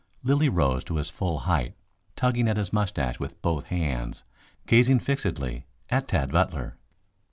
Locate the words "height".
1.41-1.75